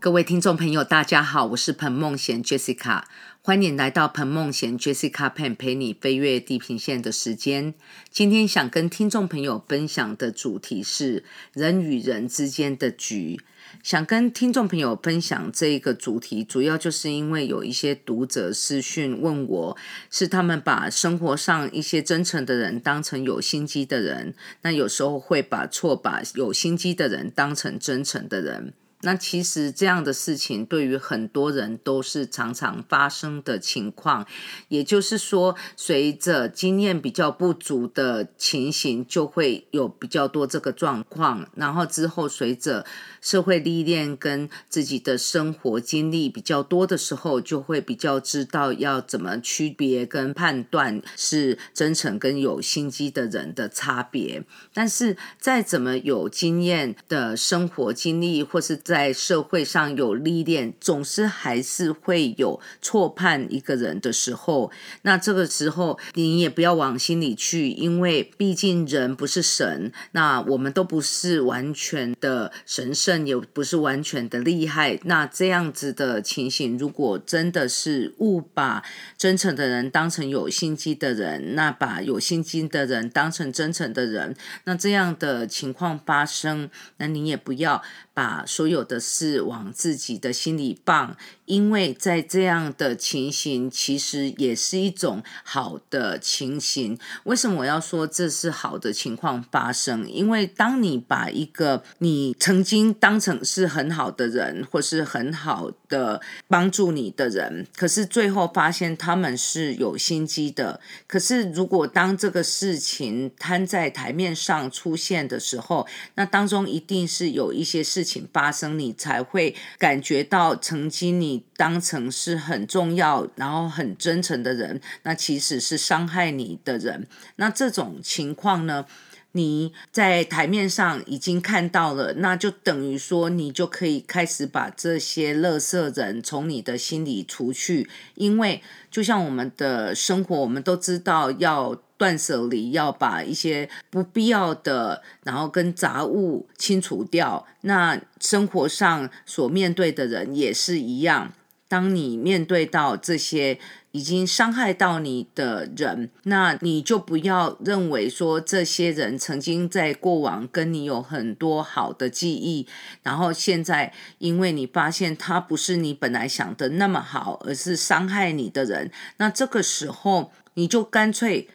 [0.00, 3.02] 各位听众朋友，大家好，我是彭梦贤 Jessica，
[3.42, 7.74] 欢迎来到彭梦贤 Jessica Pen 陪你飞越地平线的时间。
[8.08, 13.40] 今天想跟听众朋友分享的主题是人与人之间的局。
[13.82, 19.76] 想跟听众朋友分享这一个主题，主要就是因为有一些读者私讯问我，
[20.12, 28.72] 是他们把生活上一些真诚的人当成有心机的人，那有时候会把错把有心机的人当成真诚的人。
[29.02, 34.26] 那其实这样的事情对于很多人都是常常发生的情况，
[34.68, 41.48] 也就是说，随着经验比较不足的情形，就会有比较多这个状况。
[41.54, 42.84] 然后之后随着
[43.20, 54.44] 社会历练跟自己的生活经历比较多的时候，就会比较知道要怎么区别跟判断是真诚跟有心机的人的差别。
[54.74, 64.72] 但是再怎么有经验的生活经历，或是在社会上有历练，总是还是会有错判一个人的时候。
[65.02, 74.98] 那这个时候，你也不要往心里去，因为毕竟人不是神，那我们都不是完全的神圣，也不是完全的厉害。
[75.04, 78.82] 那这样子的情形，如果真的是误把
[79.18, 87.82] 真诚的人当成有心机的人，那把有心机的人当成真诚的人，那这样的情况发生，那你也不要。
[88.18, 96.98] 把所有的事往自己的心里放，因为在这样的情形，其实也是一种好的情形。
[97.22, 100.10] 为什么我要说这是好的情况发生？
[100.10, 110.80] 因为当你把一个你曾经当成是很好的人，或是很好的帮助你的人，可是最后发现他们是有心机的。
[111.06, 118.07] 可是如果当这个事情摊在台面上出现的时候，那当中一定是有一些事。
[118.08, 127.06] 情发生，你才会感觉到曾经你当成是很重要，然后很真诚的人，那其实是伤害你的人。
[127.36, 128.86] 那这种情况呢，
[129.32, 141.82] 你在台面上已经看到了，那就等于说你就可以开始把这些乐色人从你的心里除去，因为就像我们的生活，我们都知道要。
[141.98, 147.44] 断舍离要把一些不必要的，然后跟杂物清除掉。
[147.62, 151.32] 那生活上所面对的人也是一样。
[151.66, 153.58] 当你面对到这些
[153.90, 162.66] 已经伤害到你的人，那你就不要认为说这些人曾经在过往跟你有很多好的记忆，
[163.02, 171.48] 然后现在因为你发现他不是你本来想的那么好，而是伤害你的人，那这个时候你就干脆。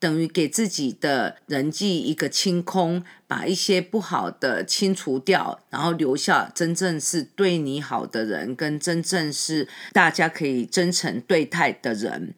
[0.00, 12.34] 等于给自己的人际一个清空，把一些不好的清除掉，然后留下真正是对你好的人，跟真正是大家可以真诚对待的人。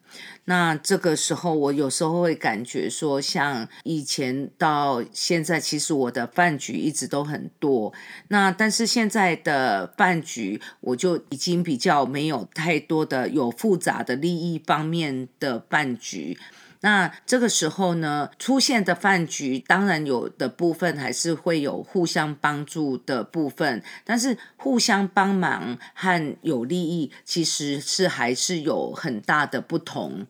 [0.46, 7.94] 那这个时候，我有时候会感觉说，像以前到现在，其实我的饭局一直都很多。
[8.26, 16.36] 那但是现在的饭局，我就已经比较没有太多的有复杂的利益方面的饭局。
[16.82, 30.26] 那这个时候呢，出现的饭局，当然有的部分还是会有互相帮助的部分，但是互相帮忙和有利益，其实是还是有很大的不同。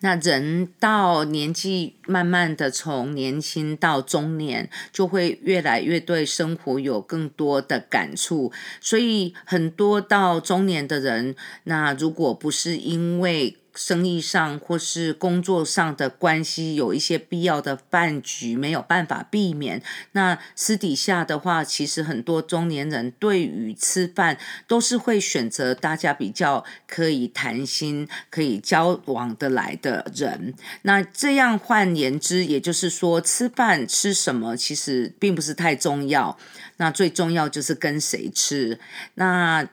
[0.00, 19.82] 那人到年纪慢慢的从年轻到中年，就会越来越对生活有更多的感触，所以很多到中年的人，那如果不是因为生意上或是工作上的关系，有一些必要的饭局没有办法避免。
[20.12, 30.54] 那私底下的话，其实很多中年人对于吃饭都是会选择大家比较可以谈心、可以交往的来的人。
[30.82, 36.38] 那这样换言之，也就是说，吃饭吃什么其实并不是太重要。
[36.76, 38.78] 那最重要就是跟谁吃。
[39.14, 39.68] 那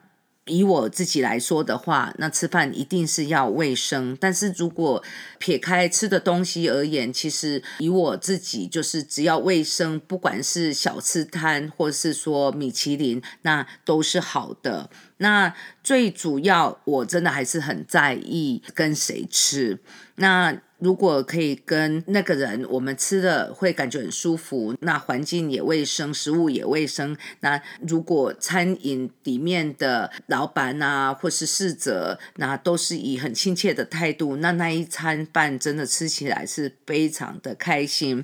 [0.52, 4.18] 以我自己来说的话，那吃饭一定是要卫生。
[4.20, 5.02] 但是如果
[5.40, 14.90] 撇开吃的东西而言，其实以我自己就是只要卫生，不管是小吃摊或是说米其林，那都是好的。
[15.18, 15.54] 那
[15.84, 19.80] 最主要，我真的还是很在意跟谁吃。
[20.22, 27.18] 那如果可以跟那个人，我们吃的会感觉很舒服，那环境也卫生，食物也卫生。
[27.40, 38.24] 那如果餐饮里面的老板啊，或是侍者，那都是以很亲切的态度，那那一餐饭真的吃起来是非常的开心。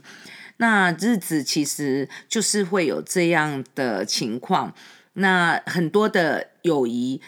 [0.58, 4.74] 那日子其实就是会有这样的情况。
[5.14, 7.22] 那很多的友谊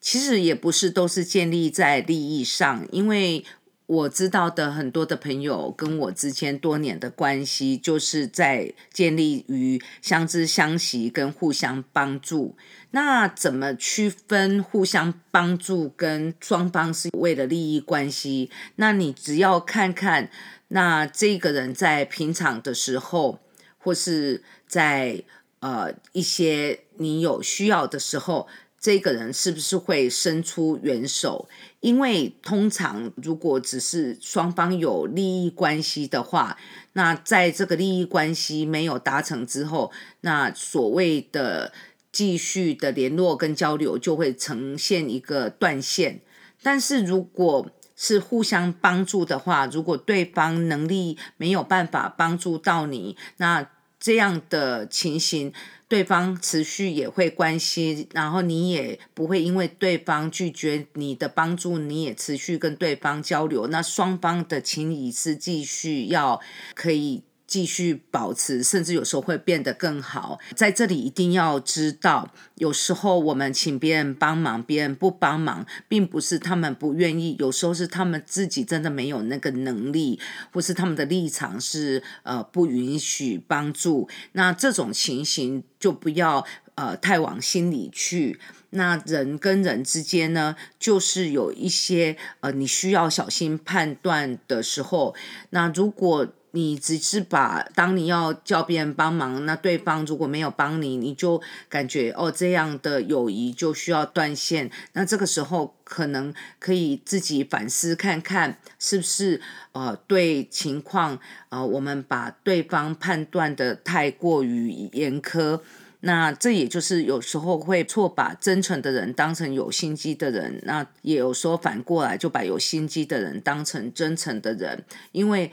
[0.00, 3.44] 其实也不是都是建立在利益上，因为。
[3.90, 12.56] 我知道的很多的朋友跟我之间多年的关系，就是在建立于相知相惜跟互相帮助。
[12.92, 18.48] 那怎么区分互相帮助跟双方是为了利益关系？
[18.76, 20.30] 那你只要看看，
[20.68, 23.40] 那这个人在平常的时候，
[23.76, 25.24] 或是在
[25.58, 28.46] 呃一些你有需要的时候。
[28.80, 31.46] 这个人是不是会伸出援手？
[31.80, 36.56] 因为通常如果只是双方有利益关系的话，
[36.94, 39.92] 那在这个利益关系没有达成之后，
[40.22, 41.74] 那所谓的
[42.10, 46.22] 继续的联络跟交流就会呈现一个断线。
[46.62, 53.68] 但是如果是互相帮助的话，如果对方能力没有办法帮助到你，那
[53.98, 55.52] 这样的情形。
[55.90, 66.40] 对方持续也会关心，然后你也不会因为对方拒绝你的帮助，你也持续跟对方交流，那双方的情谊是继续要
[66.74, 67.24] 可以。
[67.50, 70.38] 继续保持，甚至有时候会变得更好。
[70.54, 80.20] 在这里一定要知道，有时候我们请别人帮忙，别人不帮忙，并不是他们不愿意，有时候是他们自己真的没有那个能力，
[80.52, 84.08] 或是他们的立场是呃不允许帮助。
[84.32, 86.46] 那这种情形就不要
[86.76, 88.38] 呃太往心里去。
[88.72, 95.16] 那人跟人之间呢，就是有一些呃你需要小心判断的时候。
[95.50, 104.68] 那如果你只是把当你要叫别人帮忙，那对方如果没有帮你，你就感觉哦这样的友谊就需要断线。
[104.94, 109.40] 那这个时候可能可以自己反思看看，是不是
[109.72, 111.20] 呃对情况
[111.50, 115.60] 呃我们把对方判断的太过于严苛。
[116.00, 125.52] 那这也就是有时候会错把真诚的人当成有心机的人，那也有时候反过来就把有心机的人当成真诚的人，因为。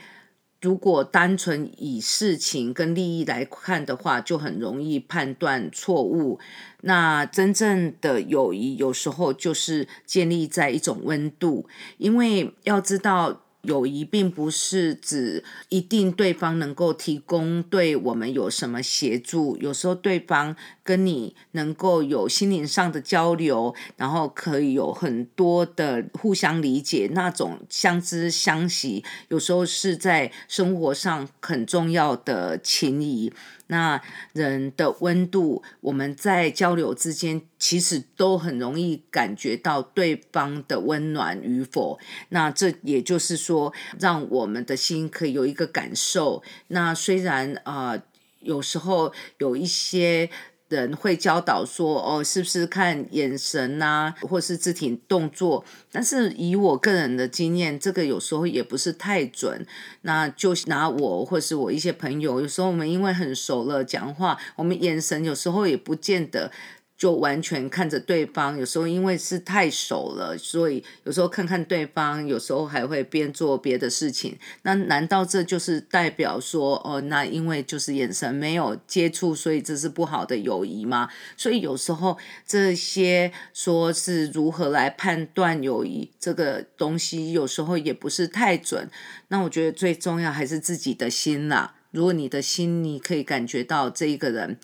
[0.60, 6.38] 如果单纯以事情跟利益来看的话，就很容易判断错误。
[6.82, 11.68] 那真正的友谊有时候就是建立在一种温度，
[11.98, 13.42] 因为要知道。
[13.68, 33.30] 友谊并不是指一定对方能够提供对我们有什么协助，有时候对方跟你能够有心灵上的交流，然后可以有很多的互相理解，那种相知相惜，有时候是在生活上很重要的情谊。
[33.68, 41.98] 那人的温度，我们在交流之间，其实都很容易感觉到对方的温暖与否。
[42.30, 46.42] 那这也就是说，让我们的心可以有一个感受。
[46.66, 48.02] 那虽然啊，
[48.40, 50.28] 有时候有一些。
[50.68, 59.66] 人会教导说：“哦，是不是看眼神呐，或是肢体动作？”但是以我个人的经验，这个有时候也不是太准。
[60.02, 66.50] 那就拿我或是我一些朋友，有时候我们因为很熟了，讲话我们眼神有时候也不见得。
[66.98, 74.36] 就完全看着对方，有时候因为是太熟了，所以有时候看看对方，有时候还会边做别的事情。
[74.62, 81.08] 那难道这就是代表说，哦，那因为就是眼神没有接触，所以这是不好的友谊吗？
[81.36, 88.90] 所以有时候这些说是如何来判断友谊这个东西，有时候也不是太准。
[89.28, 91.76] 那我觉得最重要还是自己的心啦。
[91.92, 94.58] 如果你的心你可以感觉到这一个人。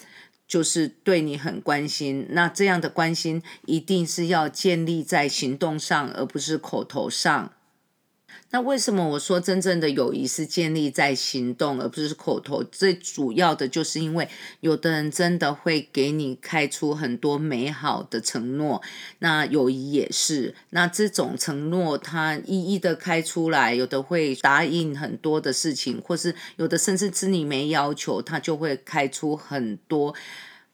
[0.54, 7.50] 就是对你很关心，那这样的关心一定是要建立在行动上，而不是口头上。
[8.54, 12.62] 那为什么我说真正的友谊是建立在行动，而不是口头？
[12.62, 14.28] 最主要的就是因为
[14.60, 18.80] 有的人真的会给你开出很多美好的承诺，
[19.18, 20.54] 那友谊也是。
[20.70, 30.14] 那这种承诺他一一的开出来，有的会答应很多的事情，或是有的甚至知你没要求，他就会开出很多，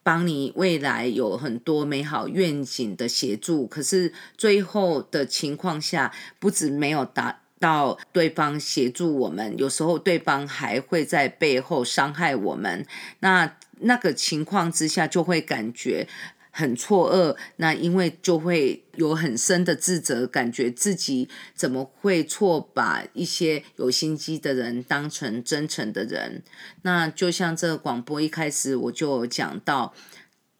[0.03, 3.65] 帮你未来有很多美好愿景的协助。
[3.65, 7.40] 可是最后的情况下，不止没有达。
[7.61, 12.85] 到对方协助我们，有时候对方还会在背后伤害我们。
[13.19, 16.07] 那那个情况之下，就会感觉
[16.49, 17.37] 很错愕。
[17.57, 26.43] 那因为就会有很深的自责，感觉自己怎么会错把一些有心机的人当成真诚的人？
[26.81, 29.93] 那就像这个广播一开始我就讲到，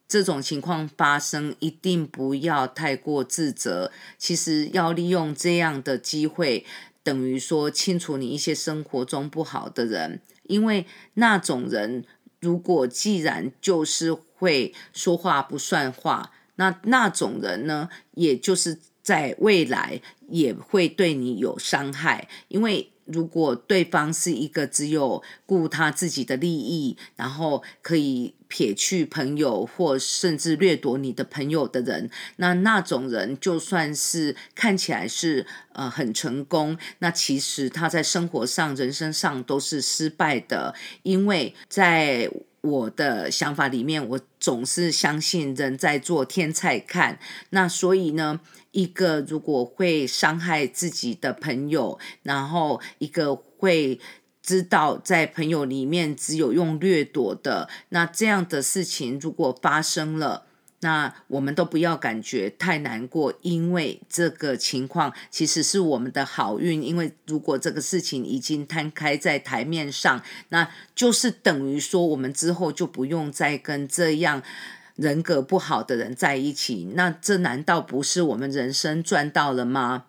[0.08, 3.92] 这种情况发生，一定不要太过自责。
[4.18, 6.64] 其实要利用这样的机会。
[7.02, 12.04] 等于说清除你一些生活中不好的人，因为那种人
[12.40, 22.88] 如果既然就是会说话不算话，那那种人呢，也就是在未来也会对你有伤害，因为。
[23.12, 42.30] 如果对方是一个只有顾他自己的利益，然后可以撇去朋友或甚至掠夺你的朋友的人，那那种人就算是看起来是呃很成功，那其实他在生活上、人生上都是失败的，因为在。
[42.62, 47.18] 我的想法里面，我总是相信人在做天在看。
[47.50, 48.40] 那所以呢，
[48.70, 54.00] 一个如果会伤害自己的朋友，然后一个会
[54.40, 60.46] 知道在朋友里面只有用掠夺的，那这样的事情如果发生了。
[60.82, 66.82] 那我们都不要感觉太难过，因为这个情况其实是我们的好运。
[66.82, 74.42] 因为如果这个事情已经摊开在台面上，那就是等于说我们之后就不用再跟这样
[74.96, 76.92] 人格不好的人在一起。
[76.94, 80.06] 那这难道不是我们人生赚到了吗？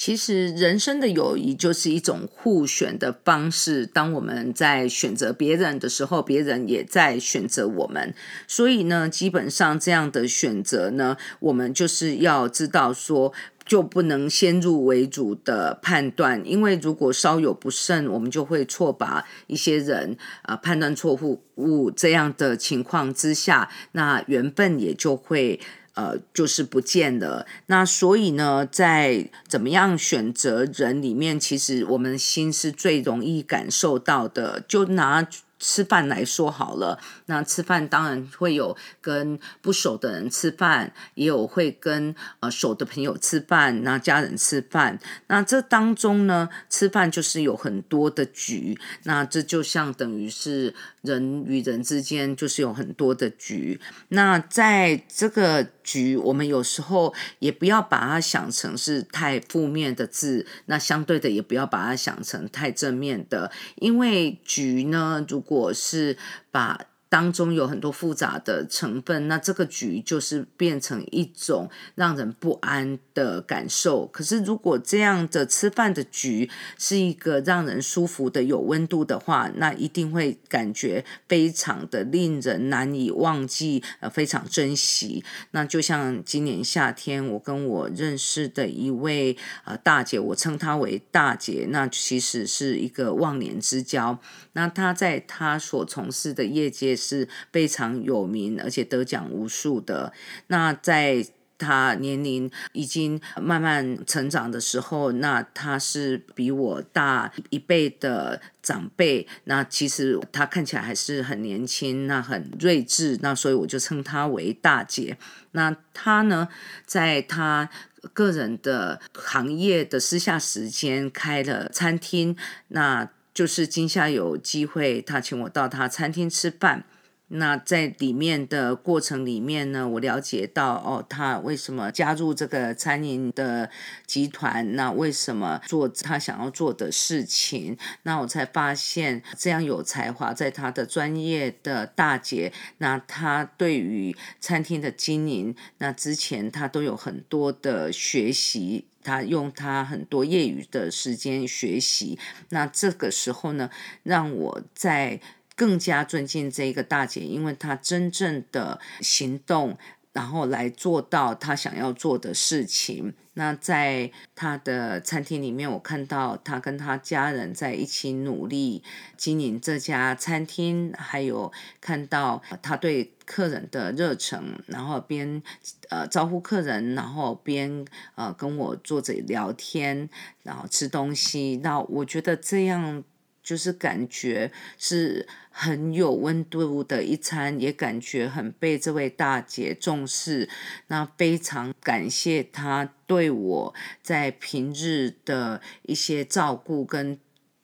[0.00, 3.84] 其实人生的友谊就是一种互选的方式。
[3.84, 8.14] 当我们在选择别人的时候，别人也在选择我们。
[8.48, 13.34] 所以呢，基本上这样的选择呢，我们就是要知道说，
[13.66, 21.12] 就不能先入为主的判断，因为如果稍有不慎，我们就会错把一些人啊判断错
[21.56, 21.90] 误。
[21.94, 25.60] 这样的情况之下，那缘分也就会。
[25.94, 27.46] 呃，就是不见了。
[27.66, 34.60] 那所以呢，在怎么样选择人里面，其实我们心是最容易感受到的。
[34.66, 35.26] 就拿。
[35.62, 44.98] 吃饭来说好了，那吃饭当然会有跟不熟的人吃饭，也有会跟呃熟的朋友吃饭，那家人吃饭。
[45.26, 53.78] 那这当中呢，吃饭就是有很多的局，那这就像等于是人与人之间就是有很多的局。
[54.08, 66.16] 那在这个局，我们有时候也不要把它想成是太负面的字，那相对的也不要把它想成太正面的，因为局呢，如果是
[66.50, 66.78] 把。
[67.10, 74.06] 当中有很多复杂的成分，那这个局就是变成一种让人不安的感受。
[74.06, 76.48] 可是，如果这样的吃饭的局
[76.78, 85.24] 是一个让人舒服的、有温度的话，那一定会感觉非常的令人难以忘记，呃，非常珍惜。
[85.50, 94.20] 那就像今年夏天，我跟我认识的一位呃大姐，我称她为大姐，那其实是一个忘年之交。
[94.52, 96.96] 那她在她所从事的业界。
[97.00, 100.12] 是非常有名，而且得奖无数的。
[100.48, 101.24] 那在
[101.56, 109.26] 他年龄已经慢慢成长的时候，那他是比我大一倍的长辈。
[109.44, 113.18] 那其实他看起来还是很年轻，那很睿智。
[113.22, 115.16] 那所以我就称他为大姐。
[115.52, 116.48] 那他呢，
[116.84, 117.68] 在他
[118.12, 122.36] 个人的行业的私下时间开了餐厅。
[122.68, 126.84] 那就是今夏有机会，他请我到他餐厅吃饭。
[127.32, 133.70] 那在里面的过程里面呢，我了解到哦，他为什么加入这个餐饮的
[134.04, 134.74] 集团？
[134.74, 137.78] 那为什么做他想要做的事情？
[138.02, 148.86] 那我才发现这样有才华，在他的专业的大姐，那他对于餐厅的经营，那之前他都有很多的学习。
[149.02, 152.18] 他用他很多业余的时间学习，
[152.50, 153.70] 那这个时候呢，
[154.02, 155.20] 让我在
[155.56, 159.76] 更加尊敬这一个大姐，因为她真正的行动，
[160.12, 163.14] 然后来做到他想要做的事情。
[163.34, 168.82] 那在他的餐厅里面，我看到他跟他家人在一起努力
[169.16, 171.50] 经营这家餐厅，还有
[171.80, 175.42] 看到他对客人的热忱，然后边
[175.88, 177.86] 呃招呼客人，然后边
[178.16, 180.10] 呃跟我坐着聊天，
[180.42, 181.60] 然后吃东西。
[181.62, 183.02] 那我觉得这样
[183.42, 185.26] 就是感觉是。
[185.52, 190.48] 很有温度的一餐，也感觉很被这位大姐重视。
[190.86, 197.18] 那非常感谢她对我在平日的一些照顾，跟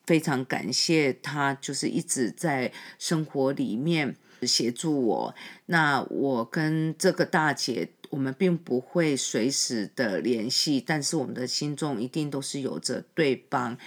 [0.05, 5.35] 非常感谢她就是一直在生活里面协助我。
[5.67, 7.89] 那我跟这个大姐。
[8.09, 13.77] 我们并不会随时的联系，但是我们的心中一定都是有着对方。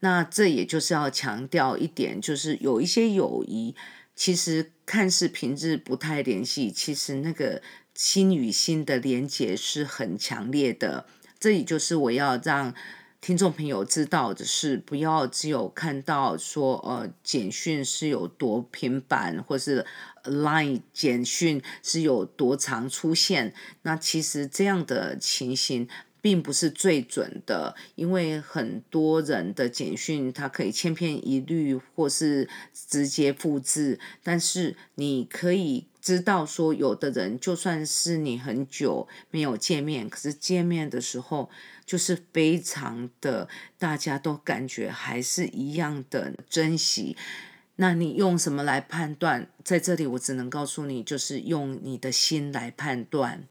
[0.00, 3.74] 那这也就是要强调一点，就是有一些友谊，
[4.14, 7.62] 其实看似平日不太联系，其实那个
[7.94, 11.06] 心与心的连结是很强烈的。
[11.38, 12.74] 这也就是我要让
[13.20, 19.84] 听众朋友知道的是，不要只有看到说呃简讯是有多频繁，或是
[20.24, 25.86] Line 简讯是有多常出现，那其实这样的情形。
[26.20, 33.98] 并不是最准的，因为很多人的简讯它可以千篇一律，或是直接复制。
[34.22, 41.50] 但是你可以知道说，有的人就算是你很久没有见面，可是见面的时候
[41.84, 43.48] 就是非常的，
[43.78, 47.16] 大家都感觉还是一样的珍惜。
[47.76, 49.48] 那你用什么来判断？
[49.64, 53.48] 在这里我只能告诉你，就是用你的心来判断。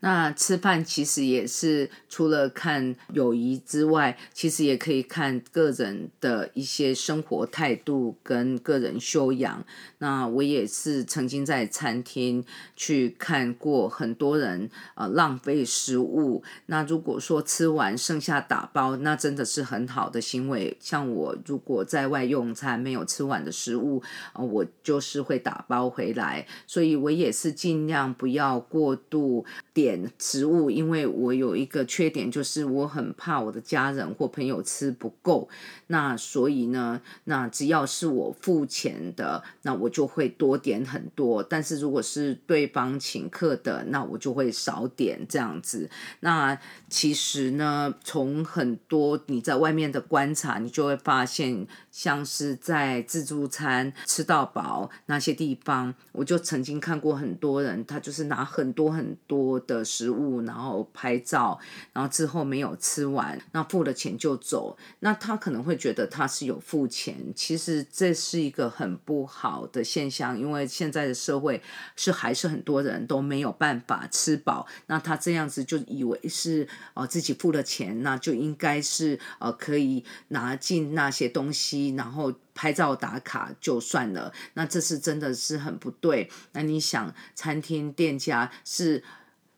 [0.00, 9.64] 那吃饭其实也是除了看友谊之外，其实也可以看个人的一些生活态度跟个人修养。
[9.98, 12.44] 那我也是曾经在餐厅
[12.76, 16.44] 去看过很多人呃浪费食物。
[16.66, 20.76] 那如果说吃完剩下打包，那真的是很好的行为。
[20.78, 24.00] 像我如果在外用餐没有吃完的食物，
[24.34, 26.46] 呃，我就是会打包回来。
[26.68, 29.44] 所以我也是尽量不要过度
[29.80, 30.10] 点。
[30.18, 35.48] 食物，因为我有一个缺点，就是我很怕我的家人或朋友吃不够。
[35.86, 41.42] 那所以呢，那只要是我付钱的，那我就会多点很多。
[41.42, 45.88] 但是如果是对方请客的，那我就会少点这样子。
[46.20, 46.58] 那
[46.88, 51.66] 其实呢，从很多你在外面的观察，你就会发现，
[51.98, 59.84] 像是在自助餐吃到饱那些地方，我就曾经看过很多人，他就是拿很多很多的。
[59.88, 61.58] 食物，然后拍照，
[61.94, 71.62] 然后之后没有吃完，那付了钱就走，那他可能会觉得他是有付钱，其实这是一个很不好的现象，因为现在的社会
[71.96, 86.30] 是还是很多人都没有办法吃饱，那他这样子就以为是呃自己付了钱，那就应该是呃可以拿进那些东西，然后拍照打卡就算了，那这是真的是很不对。
[86.52, 89.04] 那你想，餐厅店家是。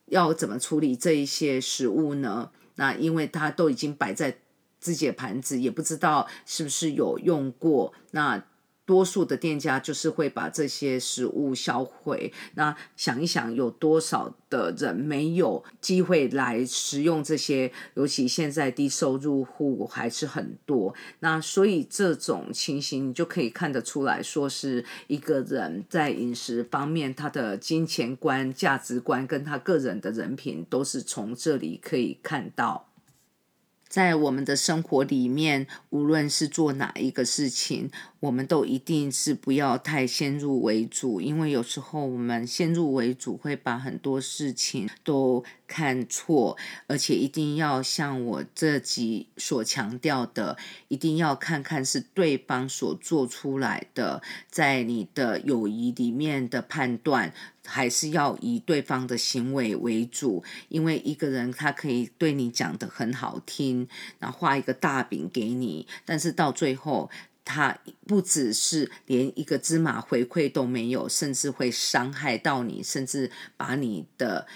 [0.07, 2.51] 要怎么处理这一些食物呢？
[2.75, 4.39] 那因为它都已经摆在
[4.77, 7.93] 自己的盘子，也不知道是不是有用过。
[8.11, 8.43] 那
[8.91, 12.33] 多数的店家就是会把这些食物销毁。
[12.55, 17.71] 那想一想，有多少的人没有机会来食用这些？
[17.93, 20.93] 尤其现在低收入户还是很多。
[21.21, 32.90] 那所以这种情形，你就可以看得出来说，是一个人在饮食方面，他的金钱观、价值观跟他个人的人品，都是从这里可以看到。
[33.91, 46.55] 在我们的生活里面，无论是做哪一个事情，我们都一定是不要太先入为主，因为有时候我们先入为主会把很多事情都看错，
[46.87, 50.55] 而且一定要像我这集所强调的，
[50.87, 57.33] 一定要看看是对方所做出来的，在你的友谊里面的判断。
[57.65, 63.87] 还是要以对方的行为为主，因为一个人他可以对你讲的很好听，
[64.19, 67.09] 然后画一个大饼给你，但是到最后
[67.45, 74.47] 他不只是连一个芝麻回馈都没有，甚至会伤害到你，甚至把你的。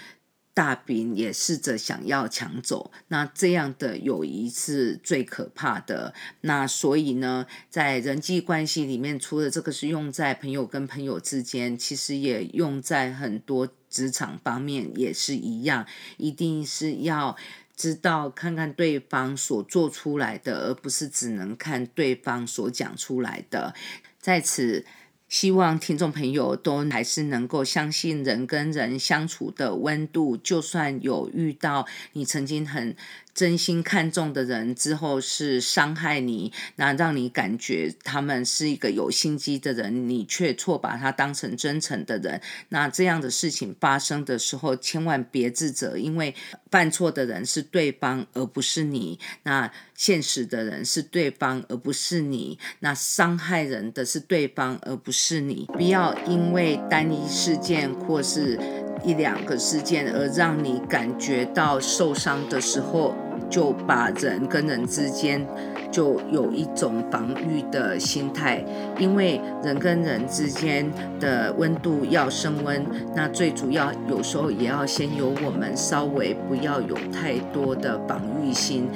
[0.56, 6.14] 大饼也试着想要抢走，那这样的友谊是最可怕的。
[6.40, 17.36] 那所以呢，在人际关系里面，除了这个是用在朋友跟朋友之间，其实也用在很多职场方面也是一样，一定是要
[17.76, 23.74] 知道看看对方所做出来的，而不是只能看对方所讲出来的。
[24.18, 24.86] 在此。
[25.28, 32.96] 希望听众朋友都还是能够相信人跟人相处的温度，就算有遇到你曾经很。
[33.36, 42.40] 真心看重的人之后是伤害你，那让你感觉他们是一个有心机的人，你却错把他当成真诚的人。
[42.70, 46.34] 那这样的事情发生的时候，千万别自责，因为
[46.70, 49.20] 犯错的人是对方，而不是你。
[49.42, 52.58] 那现实的人是对方，而不是你。
[52.80, 55.66] 那伤害人的是对方，而不是你。
[55.74, 58.58] 不要因为单一事件或是
[59.04, 63.14] 一两个事件而让你感觉到受伤的时候。
[63.48, 65.46] 就把人跟人之间
[65.90, 68.64] 就有一种防御的心态，
[68.98, 78.88] 因为人跟人之间的温度要升温，那最主要有时候也要先由我们稍微不要有太多的防御心，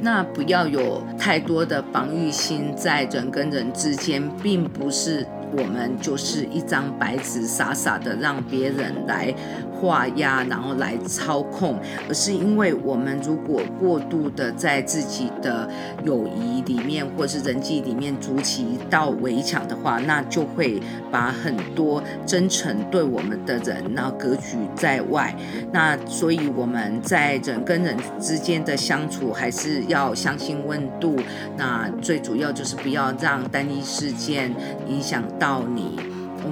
[0.00, 9.34] 那不要有太多的防御心在人跟人之间，并不是我们就是一张白纸，傻傻的让别人来。
[9.80, 15.68] 画押，然后来操控，而是因为我们如果过度的在自己的
[16.04, 25.34] 友谊里面或是人际里面筑起一道围墙的话，那就会把很多真诚对我们的人，然后隔绝在外。
[25.72, 31.16] 那所以我们在人跟人之间的相处，还是要相信温度。
[31.56, 34.52] 那最主要就是不要让单一事件
[34.88, 35.98] 影响到你。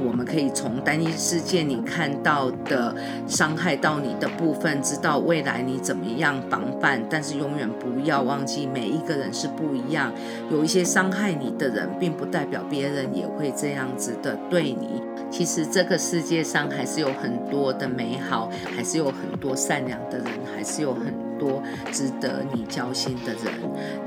[0.06, 2.94] 我们可以从单一事件你看到的
[3.26, 7.02] 伤害到你的部分，知道未来你怎么样防范。
[7.10, 10.12] 但是永远不要忘记，每一个人是不一样。
[10.50, 15.02] 有一些伤害你的人，并不代表别人也会这样子的对你。
[15.30, 23.52] 其实这个世界上还是有很多的美好，还是有很多善良的人，还是有很多值得你交心的人。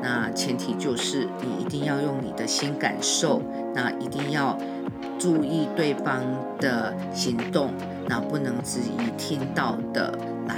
[0.02, 3.42] 那前提就是你一定要用你的心感受，
[3.76, 4.58] 那一定要。
[5.20, 6.24] 注意对方
[6.60, 7.72] 的行动，
[8.08, 10.56] 那不能只以听到的来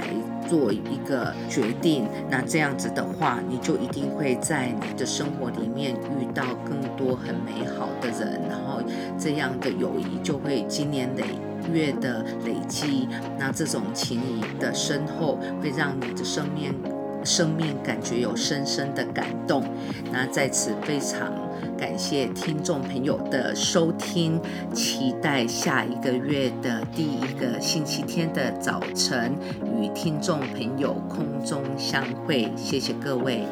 [0.48, 2.06] 做一个决定。
[2.30, 8.80] 那这样子的话，你就一定会在你的生活里面遇到更多很美好的人，然后
[9.18, 11.24] 这样的友谊就会经年累
[11.72, 13.08] 月的累积。
[13.38, 16.72] 那这种情谊的深厚，会让你的生命
[17.24, 19.64] 生命感觉有深深的感动。
[20.12, 21.41] 那在此非常。
[21.82, 24.40] 感谢听众朋友的收听，
[24.72, 29.34] 期待下一个月的第一个星期天的早晨
[29.80, 33.42] 与听众朋友空中相会，谢谢各位。